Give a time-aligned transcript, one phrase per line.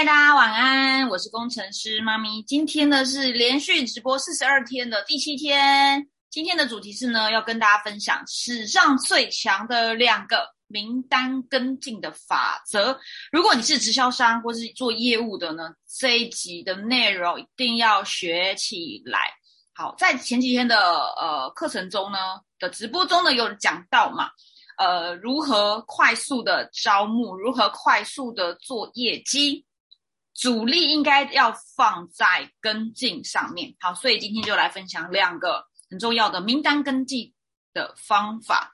[0.00, 2.42] 嗨，大家晚安，我是工程师妈咪。
[2.44, 6.08] 今天呢是连续直播四十二天的第七天。
[6.30, 12.98] 今天的主题是呢，要跟大家分享史上最强的两个名单跟进的法则。
[13.30, 15.68] 如果你是直销商或是做业务的呢，
[15.98, 19.30] 这一集的内容一定要学起来。
[19.74, 20.78] 好，在前几天的
[21.20, 22.18] 呃课程中呢
[22.58, 24.30] 的直播中呢有讲到嘛。
[24.78, 27.36] 呃，如何快速的招募？
[27.36, 29.62] 如何快速的做业绩？
[30.34, 33.74] 主力应该要放在跟进上面。
[33.80, 37.32] 好，所以今天就来分享两个很重要的名单跟进
[37.72, 38.72] 的方法。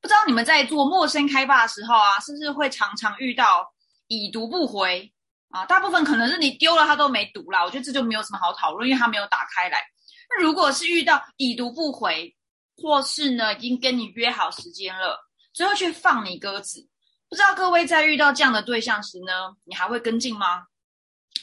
[0.00, 3.72] 不知道你们在做陌生开发的时候啊，是不是会常常遇到
[4.06, 5.12] 已读不回
[5.50, 5.64] 啊？
[5.66, 7.64] 大部分可能是你丢了他都没读啦。
[7.64, 9.82] 我觉得这就没有什么好讨论，因为他没有打开来。
[10.30, 12.36] 那如果是遇到已读不回，
[12.76, 15.18] 或是呢已经跟你约好时间了。
[15.52, 16.86] 最后却放你鸽子，
[17.28, 20.62] 不知道各位在遇到这样的对象时呢，你还会跟进吗？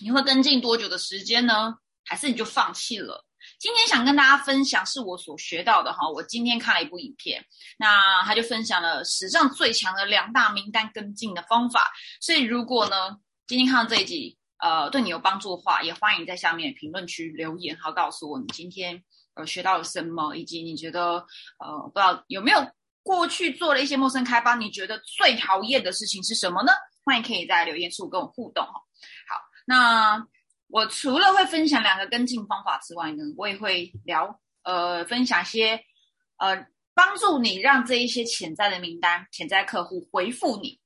[0.02, 1.76] 你会跟进多久的时间呢？
[2.04, 3.26] 还是你就放弃了？
[3.60, 6.10] 今天想跟大家分享是我所学到的哈。
[6.10, 7.44] 我今天看了一部影片，
[7.78, 11.92] 那他就分享了史上最强的两大名单跟进的方法。
[12.22, 19.04] 所以如果呢今天看到这一集，呃，对你有帮助的话，也欢迎在下面评论区留言，好告诉我你今天
[19.36, 21.26] 呃学到了什么，以及你觉得
[21.60, 22.68] 呃不知道有没有。
[23.04, 26.72] 过去做了一些陌生开发，你觉得最讨厌的事情是什么呢？
[27.04, 28.74] 欢迎可以在留言处跟我互动哈。
[29.30, 30.26] 好，那
[30.68, 35.84] 我除了会分享两个跟进方法之外呢，我也会聊呃分享些
[36.38, 40.80] 呃帮助你让这一些潜在的名单、潜在客户回复你。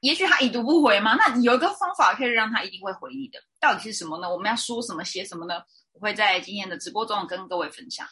[0.00, 1.14] 也许他已读不回吗？
[1.16, 4.30] 那有一个方法可以让他一定会回你的，到底是什么呢？
[4.30, 5.62] 我们要说什么、写什么呢？
[5.92, 8.06] 我会在今天的直播中跟各位分享。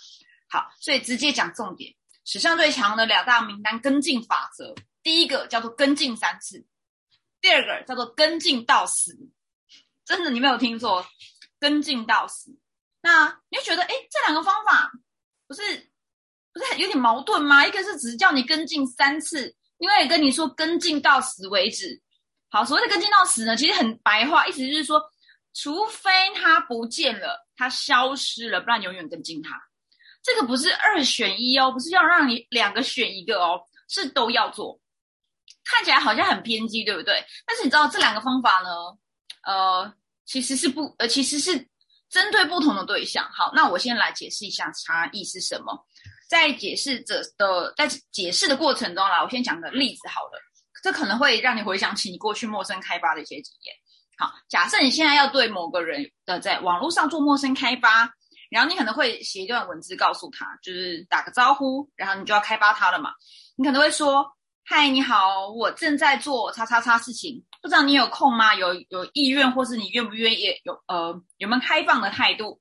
[0.48, 1.95] 好，所以直接讲重点。
[2.25, 6.64] 史上最强的两大名单跟进法则，第一个叫做跟进三次，
[7.41, 9.19] 第二个叫做跟进到死。
[10.05, 11.06] 真的，你没有听错，
[11.58, 12.50] 跟进到死。
[13.02, 14.91] 那你会觉得，哎，这两个方法
[15.46, 15.62] 不是
[16.52, 17.67] 不是有点矛盾吗？
[17.67, 22.01] 一个是只叫你跟进三次，因为跟你说跟进到死为止。
[22.51, 25.02] 好，所谓的跟进到死呢，其实很白话，意思就是说，
[25.52, 29.61] 除非他不见了，他消失了，不然永远跟进他。
[30.23, 34.80] 这个不是二选一哦，不是要让你两个选一个哦，是都要做。
[35.64, 37.24] 看起来好像很偏激，对不对？
[37.46, 38.68] 但是你知道这两个方法呢，
[39.46, 39.92] 呃，
[40.24, 41.68] 其实是不，呃，其实是
[42.10, 43.28] 针对不同的对象。
[43.32, 45.86] 好，那我先来解释一下差异是什么。
[46.28, 50.40] 在解释者的在解释的过程中啦，我先讲个例子好了，
[50.82, 53.74] 这可能会让你回想起你过去陌生开发的一些经验。
[54.16, 58.14] 好，假设你现在要对某个人的在网络上做陌生开发。
[58.50, 63.11] 然后你可能会写一段文字告诉他，就是打个招呼，然后你就要开发他了嘛。
[63.56, 64.24] 你可能会说
[64.64, 68.55] ：“嗨，你好，我正在做叉叉叉事情，不知道你有空吗？
[68.55, 70.55] 有有意愿，或是你愿不愿意？
[70.64, 72.61] 有呃有没有开放的态度？”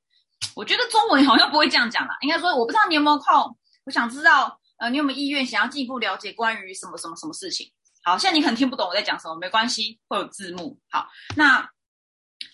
[0.56, 3.36] 我觉得中文好像不会这样讲啦，应该说我不知道你有没有空，
[3.84, 7.70] 我想知道呃你有没有意愿想要进一步了解关于什么什么什么事情。
[8.02, 10.80] 好，现在你可能听不懂我在讲什么，没关系，会有字幕。
[10.90, 11.06] 好，
[11.36, 11.70] 那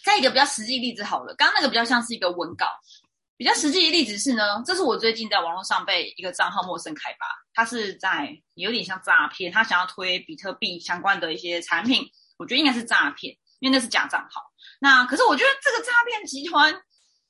[0.04, 2.66] 再一个比较实际例子好了，刚刚那个比较像是一个文稿。
[3.38, 12.04] 比较实际的例子是呢，这是我最近在网络上被一个账号陌生开发，他是在有点像诈骗，他想要推比特币相关的一些产品，
[12.40, 14.42] 我觉得应该是诈骗，因为那是假账号。
[14.80, 16.74] 那可是我觉得这个诈骗集团，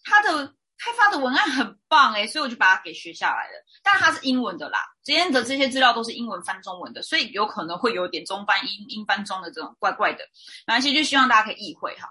[0.03, 0.45] 他的
[0.77, 3.65] 开发的文案很棒诶，所以我就把它给学下来了。
[3.83, 10.23] 但它是英文的啦，今天的这些资料都是英文翻中文的，所以有可能会有点中翻英、英翻中的这种怪怪的，
[10.67, 12.07] 没关系，就希望大家可以意会哈。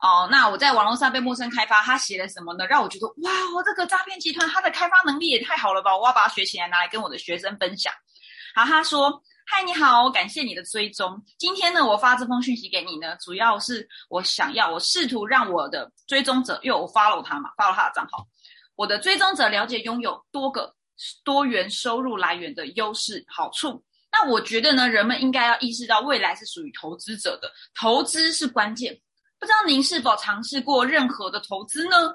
[0.00, 2.66] 哦，那我在网络上被陌生开发，他写了什么呢？
[2.66, 3.30] 让我觉得哇，
[3.64, 5.96] 这个诈骗集团他的开发能力也太好了吧！
[5.96, 7.92] 我要把它学起来，拿来跟我的学生分享。
[8.54, 9.22] 好，他说
[9.52, 11.20] ：“嗨，你好，感谢你的追踪。
[11.36, 18.24] 今天呢，我发这封讯息给你呢，主要是我想要，我试图让我的追踪者，因为我 follow 他嘛，follow 他的账号，
[18.76, 20.72] 我的追踪者了解拥有多个
[21.24, 23.84] 多元收入来源的优势好处。
[24.12, 28.96] 那我觉得呢，人们应该要意识到，未来是属于投资者的，投资是关键。”
[29.40, 32.14] 不知道您是否尝试过任何的投资呢？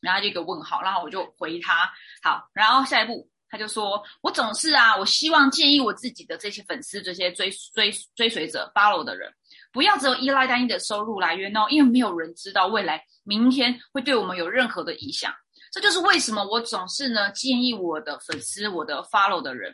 [0.00, 1.90] 然后就一个问号，然后我就回他
[2.22, 2.46] 好。
[2.52, 9.32] 然后下一步他就说：“我总是啊，我希望建议我自己的这些粉丝、这些追追追随者、follow 的人，
[9.72, 15.32] 不要只有依赖单一的收入来源哦，因为没有人知道未来明天会对我们有任何的影响。
[15.70, 19.72] 这就是为什么我总是呢建议我的粉丝、我的 follow 的人。”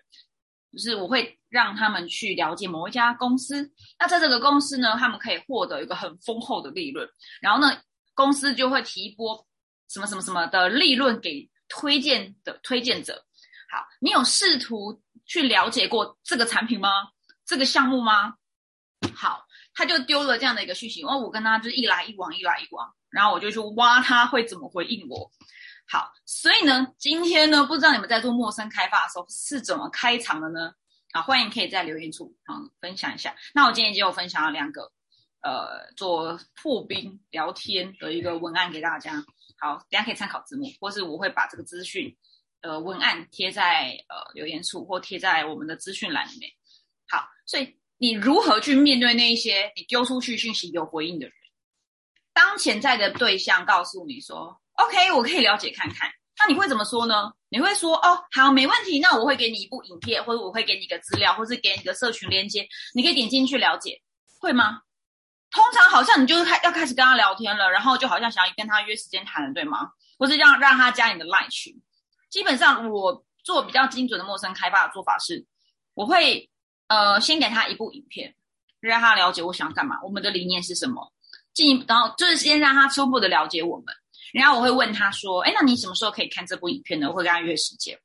[0.72, 3.68] 就是我会让他们去了解某一家公司，
[3.98, 7.08] 那在这个公司呢，他们可以获得一个很丰厚的利润，
[7.42, 7.76] 然后呢，
[8.14, 9.44] 公司就会提拨
[9.88, 13.20] 什么什么什么的利润给推荐的推荐者。
[13.70, 16.88] 好，你有试图去了解过这个产品吗？
[17.46, 18.34] 这个项目吗？
[19.14, 19.46] 好。
[19.72, 25.30] 他就丢了这样的一个讯息，然后我跟他就是一来一往，一来一往，然后我就去挖他会怎么回应我。
[25.88, 30.72] 好，所以呢，今天呢，不知道你们在做陌生开发的时候是怎么开场的呢？
[31.12, 33.34] 好，欢迎可以在留言处啊分享一下。
[33.54, 34.92] 那我今天就分享了两个，
[35.40, 39.24] 呃，做破冰聊天的一个文案给大家。
[39.60, 42.14] 好，大家可以参考字幕，或是我会把这个资讯，
[42.62, 46.50] 呃，文案贴在呃留言处或贴在我们的资讯栏里面。
[47.08, 51.34] 好，所以你如何去面对那一些你丢出去讯息有回应的人？
[52.32, 54.60] 当潜在的对象告诉你说。
[54.74, 56.10] OK，我可以了解看看。
[56.38, 57.30] 那你会怎么说呢？
[57.50, 58.98] 你会说哦，好，没问题。
[58.98, 64.00] 那我会给你一部影片，或者我会给你一个资料，或是给你个社群连接，你可以点进去了解，
[64.38, 64.80] 会吗？
[65.50, 69.90] 通常好像你就是开要开始跟他聊天了，然后就好像想要跟他约时间谈了，对吗？
[70.18, 71.74] 或是让让他加你的 Line 群。
[72.30, 75.44] 基本上我做比较精准的陌生开发的做法是，
[75.94, 76.48] 我会
[76.86, 78.34] 呃先给他一部影片，
[78.80, 81.12] 让他了解我想干嘛，我们的理念是什么，
[81.52, 83.86] 进一步，然后就是先让他初步的了解我们。
[84.32, 87.98] 然后我会问他说：“哎，那你什么时候可以看这部影片呢？”我会跟他约时间。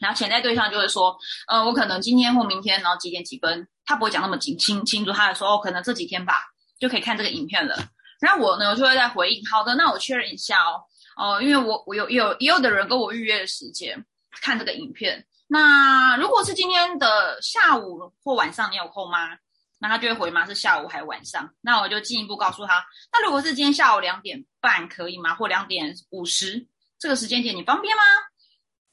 [0.00, 1.16] 然后潜在对象就会说
[1.46, 6.42] ：“呃，我可能今天或明天，然后几点几分？”他不会讲那么清清清楚，他会说：“哦，可能这几天吧，
[6.80, 7.78] 就可以看这个影片了。”
[8.18, 10.82] 然后我呢就会在回应：“好的，那我确认一下哦，
[11.16, 15.26] 哦，因为我我有有也有的人跟我预约的时间看这个影片。
[15.48, 19.36] 那如果是今天的下午或晚上，你有空吗？”
[19.78, 20.46] 那他就会回吗？
[20.46, 21.52] 是下午还是晚上？
[21.60, 22.82] 那我就进一步告诉他，
[23.12, 25.34] 那如果是今天下午两点半可以吗？
[25.34, 26.66] 或两点五十
[26.98, 28.02] 这个时间点你方便吗？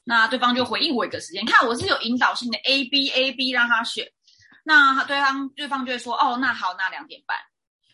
[0.04, 4.06] 那对方就回应我一个时间，看我是有引导性的 A B A B 让他选。
[4.62, 7.38] 那对方对方就会说，哦，那好，那两点半。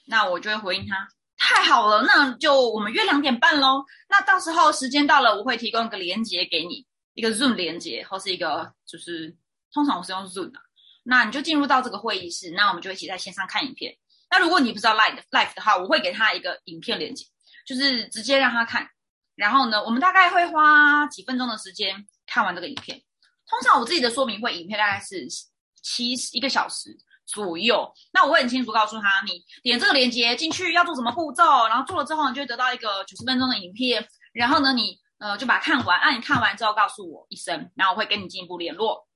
[0.06, 1.06] 那我就会回应他，
[1.52, 3.85] 太好了，那就我们约两点半喽。
[4.08, 9.37] 那到时候时间到了，我会提供一个连接给你，一个 Zoom 连接，或是一个就是
[9.75, 10.61] 通常我是用 Zoom 的。
[11.02, 13.97] 那你就进入到这个会议室，那我们就一起在线上看影片。
[14.31, 17.26] 那如果你不知道 live live 的话，我会给他一个影片连接，
[17.67, 18.88] 就是直接让他看。
[19.35, 23.02] 然后呢，我们大概会花几分钟的时间看完这个影片。
[23.49, 25.26] 通常我自己的说明会影片大概是
[25.82, 26.97] 七一个小时
[27.32, 27.91] 左右。
[28.12, 34.06] 那我会很清楚告诉他，你点这个链接进去要做什么步骤，然后做了之后，你就会得到一个九十分钟的影片。
[34.32, 36.00] 然后呢，你呃就把它看完。
[36.03, 39.06] 那你看完之后告诉我一声，然后我会跟你进一步联络。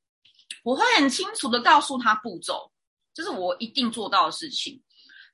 [0.62, 2.70] 我会很清楚的告诉他步骤，
[3.12, 4.82] 这是我一定做到的事情。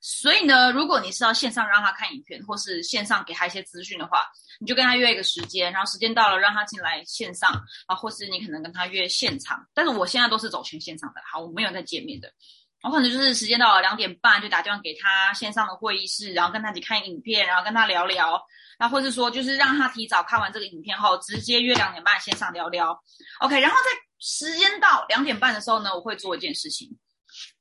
[0.03, 4.25] 所以呢，如果你是要线上让他看影片，或是线上给他一些资讯的话，
[4.59, 7.51] 你就跟他约一个时间，然后时间到了让他进来线上
[7.85, 9.63] 啊，或是你可能跟他约现场。
[9.75, 12.33] 但是我现在都是走全线上的，好，我没有在见面的。
[12.83, 18.41] 我可能就是时间到了两点半就打电话给他线上的会议室，然后跟他一起看影片，然后跟他聊聊，
[18.79, 22.99] 那或者说就是让他提早看完这个影片后，直接约两点半线上聊聊。
[23.39, 24.01] OK，然后在。
[24.23, 26.87] 时间到两点半的时候呢，我会做一件事情。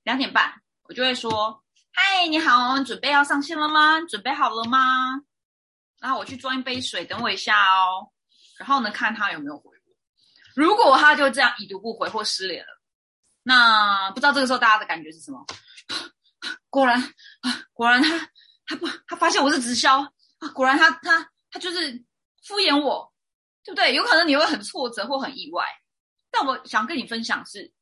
[0.02, 0.52] 两点半，
[0.82, 1.58] 我就会说
[1.90, 3.98] ：“嗨，你好，准备要上线了吗？
[4.02, 5.22] 准备好了吗？”
[6.02, 8.06] 然后我去装一杯水，等我一下哦。
[8.58, 9.94] 然后呢，看他有没有回我。
[10.54, 12.79] 如果他就这样已读不回或失联了，
[13.42, 15.44] 那不知道这个时候大家的感觉是什么？
[16.68, 17.00] 果然
[17.40, 18.30] 啊，果然他
[18.66, 21.92] 他不他发现我是直销啊，果然他他他就是
[22.44, 23.12] 敷衍我，
[23.64, 23.94] 对不对？
[23.94, 25.66] 有可能你会很挫折或很意外。
[26.30, 27.72] 但我想跟你分享是，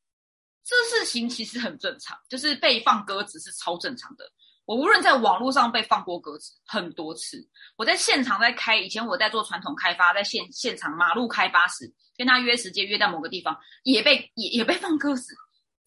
[0.64, 4.24] 这事情其实很正常，就是被放鸽子是超正常的。
[4.64, 7.46] 我无论在网络上被放过鸽子很多次，
[7.76, 15.34] 我在现场在开，以前我在做传统开发，在现现场马路开发时，跟他约时间约在某个地方，也被也也被放鸽子，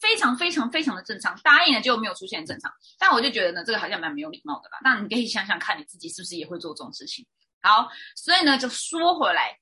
[0.02, 1.38] 非常非常非常的正常。
[1.42, 4.78] 答应了就没有出现正常，但我就觉得呢，这个好像蛮没有礼貌的吧？
[4.82, 7.24] 那你可以想想看你自己是不是也会做这种事情？
[7.62, 9.56] 好，所以呢，就说回来。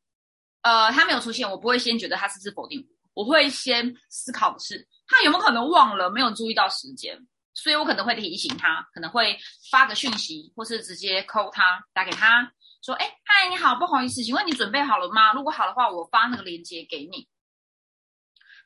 [0.63, 7.19] 呃，他没有出现，我不会先觉得他是不是否定我，我会先思考的是他有没有可能忘了，没有注意到时间，
[7.55, 9.39] 所以我可能会提醒他，可能会
[9.71, 12.53] 发个讯息，或是直接 call 他，打给他
[12.85, 15.33] 说，哎，嗨，你好，不好意思，请问你准备好了吗？
[15.33, 17.27] 如果好的话，我发那个链接给你。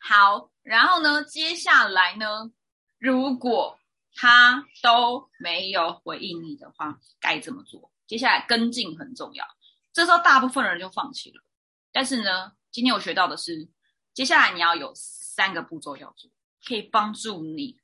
[0.06, 2.52] 好，然后呢，接下来呢，
[2.98, 3.80] 如果
[4.14, 7.90] 他都没有回应你的话，该怎么做？
[8.06, 9.46] 接下来跟进很重要，
[9.94, 11.42] 这时候大部分人就放弃了。
[11.90, 13.66] 但是呢，今天我学到的是，
[14.12, 16.30] 接下来你要有三个步骤要做，
[16.66, 17.80] 可以帮助你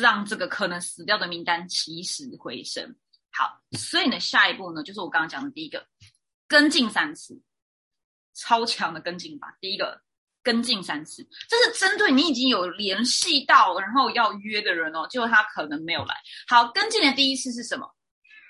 [0.00, 2.96] 让这个可能死掉的名单起死回生。
[3.30, 5.86] 好，所以呢，下一步呢，就是我刚刚讲的第一个，
[6.48, 7.40] 跟进三次，
[8.34, 9.56] 超强的跟进法。
[9.60, 10.02] 第一个，
[10.46, 16.14] 跟进三次，这是针对你已经有联系到，然后要约的人哦，结果他可能没有来。
[16.46, 17.84] 好，跟进的第一次是什么？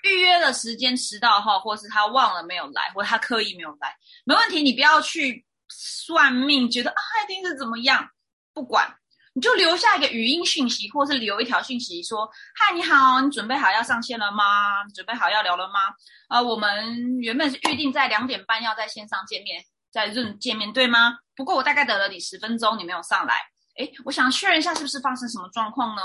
[0.03, 4.61] 预约的时间迟到后，或是他忘了没有来，或他刻意没有来，没问题。
[4.61, 8.07] 你不要去算命，觉得啊一定是怎么样，
[8.53, 8.87] 不管
[9.33, 14.85] 你就留下一个语音讯息，或是留一条讯息说：“嗨，你好，你准备好要上线了吗？
[14.93, 15.79] 准备好要聊了吗？
[16.27, 19.63] 啊，我们原本是预定在两点半要在线上见面，
[19.97, 21.17] 在 Zoom 见面，对吗？
[21.35, 23.33] 不过我大概等了你十分钟，你没有上来。
[23.77, 26.01] 哎，我想确认一下，是不是发生什么状况呢？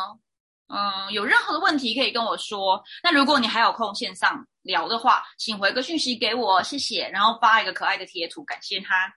[0.68, 2.82] 嗯，有任何的问题可以跟我说。
[3.02, 7.06] 那如果你还有空线上聊的话，请回个讯息给我，谢谢。
[7.10, 9.12] 然后发一个可爱的贴图，感谢他。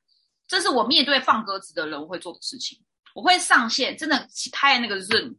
[0.46, 2.77] 这是我面对放鸽子的人我会做的事情。
[3.13, 5.38] 我会上线，真的开那个 Zoom，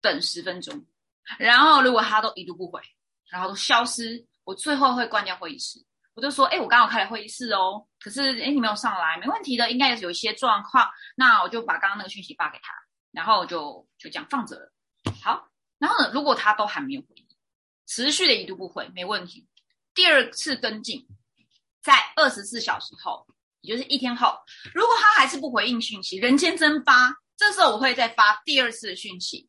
[0.00, 0.82] 等十分钟，
[1.38, 2.80] 然后如果他都一读不回，
[3.28, 5.78] 然后都消失，我最后会关掉会议室。
[6.14, 10.88] 我就说，哎，我刚好开了会议室哦，可是哎，你没有上来，没问题的，应该有一些状况。
[11.16, 12.72] 那我就把刚刚那个讯息发给他，
[13.10, 14.72] 然后就就这样放着了。
[15.22, 17.26] 好，然后呢，如果他都还没有回应，
[17.86, 19.48] 持续的一读不回，没问题。
[19.94, 21.06] 第二次跟进，
[21.82, 23.26] 在二十四小时后。
[23.64, 24.36] 也就是一天后，
[24.74, 29.48] 如果他还是不回应讯息，人间蒸发，这时候我会再发第二次讯息。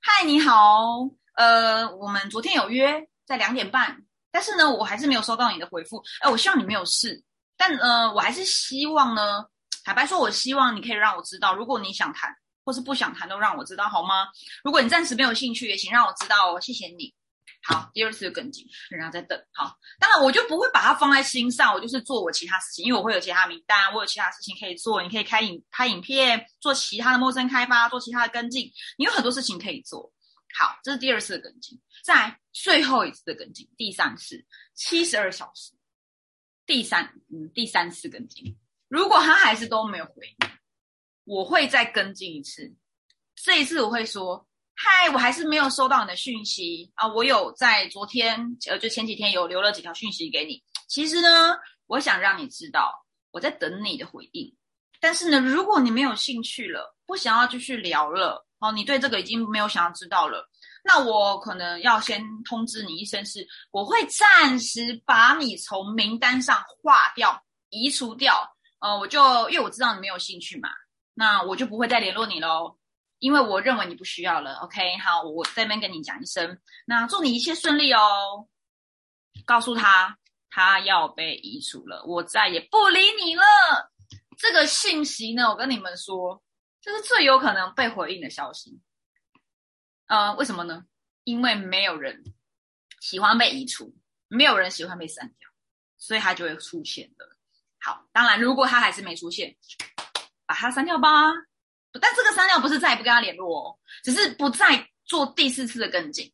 [0.00, 4.02] 嗨，你好，呃，我们昨天有约在两点半，
[4.34, 6.02] 但是呢，我还是没有收到你的回复。
[6.18, 7.22] 哎，我希望你没有事，
[7.56, 9.44] 但呃，我还是希望呢，
[9.84, 14.26] 坦白说，我希望你可以让我知道，如果你想谈或是不想谈，都让我知道好吗？
[14.64, 17.14] 如果你暂时没有兴趣，也请让我知道哦，谢谢你。
[17.62, 19.40] 好，第二次跟进，仍然在等。
[19.52, 25.00] 好，当然我就不会把它放在心上，我就是做我其他事情，因为我会有其他名单，我有其他事情可以做。
[25.00, 30.12] 你可以开影拍影片，做其他的陌生开发，做其他的跟进，你有很多事情可以做。
[30.56, 34.44] 好，这是第二次的跟进，在最后一次的跟进，第三次
[34.74, 35.72] 七十二小时，
[36.64, 38.56] 第三嗯第三次跟进，
[38.88, 40.36] 如果他还是都没有回，
[41.24, 42.74] 我会再跟进一次。
[43.34, 44.48] 这一次我会说。
[44.76, 47.06] 嗨，我还是没有收到你的讯息啊！
[47.06, 48.36] 我有在昨天，
[48.68, 50.60] 呃，就前几天有留了几条讯息给你。
[50.88, 51.56] 其实呢，
[51.86, 52.92] 我想让你知道
[53.30, 54.52] 我在等你的回应。
[54.98, 60.48] 但是呢，如果你没有兴趣了，不想要继续聊了，哦，你对这个已经没有想要知道了，
[60.84, 68.50] 那我可能要先通知你一声，是我会暂时把你从名单上划掉、移除掉。
[68.80, 70.68] 呃，我就因为我知道你没有兴趣嘛，
[71.14, 72.76] 那我就不会再联络你喽。
[73.18, 78.46] 因为我认为你不需要了，OK，好，我这边跟你讲一声，那祝你一切顺利哦。
[79.46, 80.18] 告诉他，
[80.50, 83.42] 他要被移除了，我再也不理你了。
[84.36, 86.42] 这个信息呢，我跟你们说，
[86.84, 88.78] 这是最有可能被回应的消息。
[90.06, 90.84] 呃，为什么呢？
[91.22, 92.22] 因为没有人
[93.00, 93.96] 喜欢被移除，
[94.28, 95.48] 没有人喜欢被删掉，
[95.96, 97.26] 所以他就会出现的。
[97.80, 99.56] 好，当然，如果他还是没出现，
[100.44, 101.08] 把他删掉吧。
[101.98, 106.30] 但这个删掉不是再也不跟他联络哦，只是不再做第四次的跟进。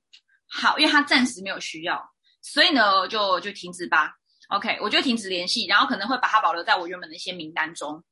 [0.49, 4.17] 好，因为他暂时没有需要，所以呢就就停止吧。
[4.49, 8.03] OK，我就停止联系，然后可能会把它保留在我原本的一些名单中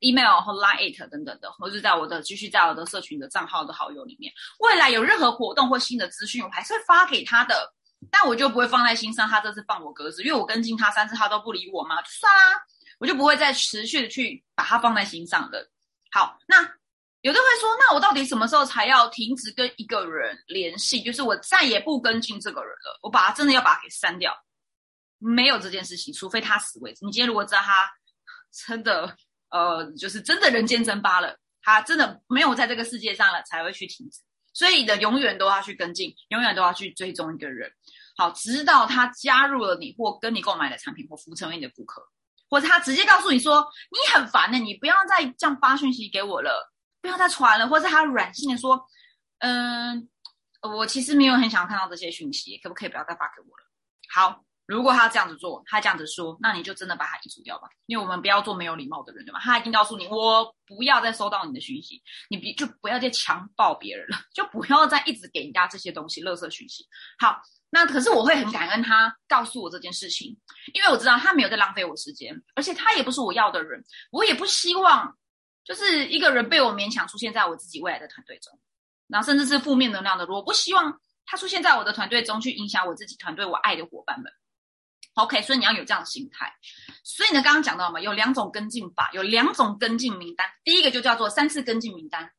[0.00, 4.32] ，email 或 line 等等的，或者在我的继续在我的社群的账号的好友里面。
[4.60, 7.72] 未来有任何活动或新的资讯，我还是会发给他的，
[8.10, 9.28] 但我就不会放在心上。
[9.28, 12.62] 他这次放我鸽子，因为我跟进他三次，他都不理我嘛，算啦，
[12.98, 15.68] 我就不会再持续的去把他放在心上的。
[16.10, 16.68] 好，那。
[17.22, 21.00] 有的会说，那我到底什么时候才要停止跟一个人联系？
[21.00, 24.36] 就是我再也不跟进这个人了，我把他真的要把他给删掉，
[25.18, 27.06] 没有这件事情，除非他死为止。
[27.06, 27.88] 你今天如果知道他
[28.66, 29.16] 真的
[29.52, 34.20] 呃，就是真的人间蒸发了，他真的没有在这个世界上了，才会去停止。
[34.52, 37.70] 所以的永远都要去跟进，永远都要去追踪一个人，
[38.16, 42.02] 好，直到他加入了你或跟你购买的产品或服务成为你的顾客，
[42.50, 46.72] 或者他直接告诉你说你很烦的，你不要再这样发讯息给我了。
[47.00, 48.80] 不要再传了，或者他软性的说，
[49.38, 50.08] 嗯，
[50.60, 53.64] 我其实没有很想看到这些讯息，可不可以不要再发给我了？
[54.14, 59.40] 好，如果他这样子做，他这样子说，那你就真的把他移除掉吧，因为我们不要做没有礼貌的人，对吧？
[59.42, 66.86] 他已经告诉你，我不要再收到你的讯息，你别就不要再强暴别人了，就不要再一直给人家这些东西，垃圾讯息。
[67.18, 67.40] 好，
[67.70, 70.36] 那可是我会很感恩他告诉我这件事情，
[70.74, 75.16] 因为我知道他没有在浪费我时间，而且他也不是我要的人，我也不希望。
[75.64, 78.58] 就是一个人被我勉强出现在我自己未来的团队中，
[79.06, 84.32] 然后甚至是负面能量的，我不希望他出现在我的团队中去影响我自己团队我爱的伙伴们。
[85.14, 86.54] OK，所以你要有这样的心态。
[87.04, 90.50] 所以呢，刚刚讲到嘛，有两种跟进法，有两种跟进名单。
[90.64, 92.32] 第一个就叫做三次跟进名单，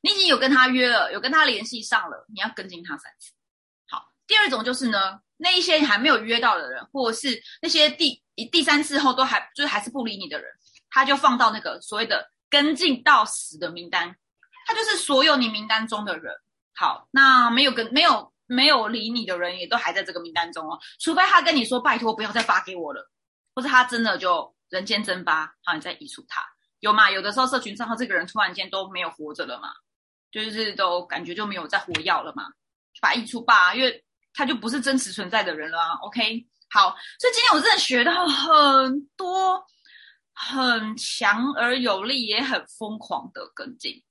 [0.00, 3.32] 你已经有跟他约了，有跟他联系上了，你要跟进他三次。
[3.88, 10.50] 好，第二种就是呢，那一些你还没有约到的人，或者是那些第第三次后都还就是还是不理你的人，
[10.90, 12.30] 他就放到那个所谓的。
[12.50, 14.14] 跟进到死的名单，
[14.64, 16.32] 他就是所有你名单中的人。
[16.72, 20.78] 好，那没有跟没有没有理你的人，也都还在这个名单中哦。
[21.00, 23.10] 除非他跟你说拜托不要再发给我了，
[23.54, 26.42] 或者他真的就人间蒸发，好，你再移除他，
[26.80, 27.10] 有吗？
[27.10, 29.68] 有的时候社群账号这个人突然间都没有活着了嘛，
[30.30, 32.44] 就是都感觉就没有再活药了嘛，
[32.92, 35.94] 就把它移除吧，因为他就不是真实存在的人了啊。
[36.02, 39.64] OK，好，所以今天我真的学到很多
[40.32, 44.02] 很强而有力也很疯狂的跟进。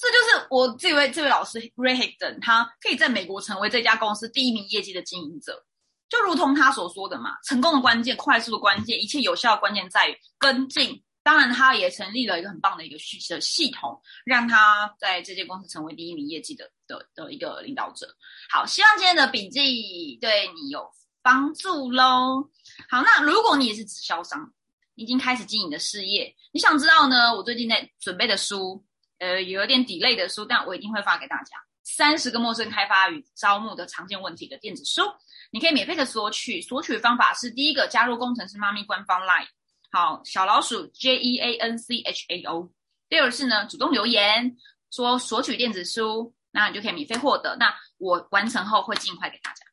[0.00, 5.62] 这就是我这位这位老师 Ray Higdon，他可以在美国成为这家公司第一名业绩的经营者，
[6.08, 11.02] 就如同他所说的嘛，成功的关键、快速的关键、一切有效的关键在于跟进。
[11.22, 18.08] 当然，他也成立了一个很棒的一个系的系统，让他在这间公司成为第一名业绩的的的一个领导者。
[18.48, 20.90] 好，希望今天的笔记对你有
[21.20, 22.48] 帮助喽。
[22.88, 24.50] 好，那如果你也是直销商，
[24.94, 27.34] 已经开始经营的事业，你想知道呢？
[27.36, 28.82] 我最近在准备的书。
[29.20, 31.56] 呃，有点 delay 的书，但我一定会发给大家。
[31.84, 35.02] 三十个陌生开发与招募的常见问题的电子书，
[35.50, 36.60] 你可以免费的索取。
[36.62, 39.46] 索取方法是：第一个，加入工程师妈咪官方 line，
[39.92, 42.72] 好，小老鼠 J E A N C H A O。
[43.08, 44.56] 第二是呢，主动留言
[44.90, 47.56] 说索取电子书，那你就可以免费获得。
[47.56, 49.66] 那我完成后会尽快给大家，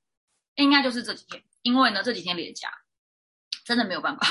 [0.56, 2.70] 应该就是这几天，因为呢这几天连假，
[3.64, 4.28] 真的没有办法。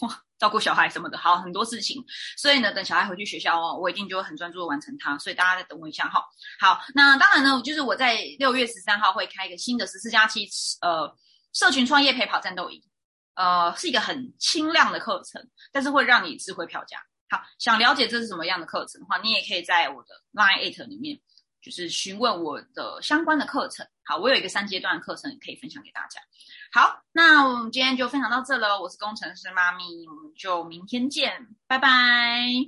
[0.00, 2.04] 哇，照顾小孩什么的，好很多事情，
[2.36, 5.18] 所以呢，等小孩回去学校哦，我一定就会很专注的完成它。
[5.18, 6.24] 所以大家再等我一下哈。
[6.60, 10.48] 好，那当然呢，就是我在六月十三号会开一个新的十四加七
[10.80, 11.12] 呃
[11.52, 12.80] 社群创业陪跑战斗营，
[13.34, 16.98] 呃，是一个很轻量的课程，但是会让你智慧票价。
[17.30, 21.20] 好，想了解这是什么样的课程的话，你也可以在我的 Line Eight 里面，
[21.68, 23.86] 就是询问我的相关的课程。
[24.02, 26.18] 好，我有一个三阶段课程可以分享给大家。
[26.72, 28.80] 好，那我们今天就分享到这了。
[28.80, 32.66] 我是工程师妈咪，我们就明天见，拜拜。